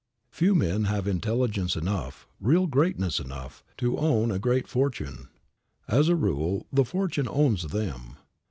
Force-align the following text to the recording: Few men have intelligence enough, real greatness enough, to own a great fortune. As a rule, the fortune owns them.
Few 0.31 0.55
men 0.55 0.85
have 0.85 1.07
intelligence 1.07 1.75
enough, 1.75 2.25
real 2.39 2.65
greatness 2.65 3.19
enough, 3.19 3.63
to 3.77 3.99
own 3.99 4.31
a 4.31 4.39
great 4.39 4.67
fortune. 4.67 5.29
As 5.87 6.09
a 6.09 6.15
rule, 6.15 6.65
the 6.73 6.85
fortune 6.85 7.27
owns 7.29 7.67
them. 7.67 8.15